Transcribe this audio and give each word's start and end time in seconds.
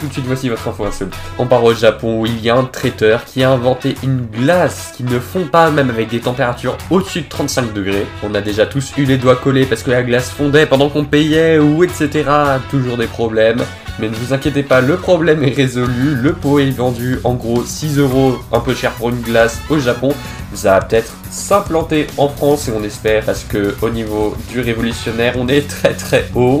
Tout 0.00 0.06
de 0.06 0.12
suite, 0.14 0.24
voici 0.26 0.48
votre 0.48 0.66
info 0.66 0.86
insolite. 0.86 1.14
On 1.38 1.46
part 1.46 1.62
au 1.62 1.74
Japon 1.74 2.22
où 2.22 2.26
il 2.26 2.40
y 2.40 2.48
a 2.48 2.56
un 2.56 2.64
traiteur 2.64 3.26
qui 3.26 3.44
a 3.44 3.50
inventé 3.50 3.96
une 4.02 4.24
glace 4.24 4.94
qui 4.96 5.04
ne 5.04 5.20
fond 5.20 5.44
pas 5.44 5.70
même 5.70 5.90
avec 5.90 6.08
des 6.08 6.20
températures 6.20 6.78
au-dessus 6.90 7.20
de 7.20 7.28
35 7.28 7.74
degrés. 7.74 8.06
On 8.22 8.34
a 8.34 8.40
déjà 8.40 8.64
tous 8.64 8.92
eu 8.96 9.04
les 9.04 9.18
doigts 9.18 9.36
collés 9.36 9.66
parce 9.66 9.82
que 9.82 9.90
la 9.90 10.02
glace 10.02 10.30
fondait 10.30 10.64
pendant 10.64 10.88
qu'on 10.88 11.04
payait 11.04 11.58
ou 11.58 11.84
etc. 11.84 12.24
Toujours 12.70 12.96
des 12.96 13.08
problèmes. 13.08 13.62
Mais 13.98 14.08
ne 14.08 14.14
vous 14.14 14.32
inquiétez 14.32 14.62
pas, 14.62 14.80
le 14.80 14.96
problème 14.96 15.44
est 15.44 15.54
résolu. 15.54 16.14
Le 16.14 16.32
pot 16.32 16.60
est 16.60 16.70
vendu 16.70 17.18
en 17.22 17.34
gros 17.34 17.62
6 17.62 17.98
euros, 17.98 18.38
un 18.52 18.60
peu 18.60 18.74
cher 18.74 18.92
pour 18.92 19.10
une 19.10 19.20
glace 19.20 19.60
au 19.68 19.78
Japon. 19.78 20.14
Ça 20.54 20.72
va 20.72 20.80
peut-être 20.80 21.12
s'implanter 21.30 22.06
en 22.16 22.28
France 22.28 22.68
et 22.68 22.72
on 22.72 22.82
espère 22.82 23.24
parce 23.24 23.44
que 23.44 23.76
au 23.82 23.90
niveau 23.90 24.34
du 24.48 24.60
révolutionnaire, 24.60 25.34
on 25.36 25.46
est 25.46 25.68
très 25.68 25.92
très 25.92 26.26
haut. 26.34 26.58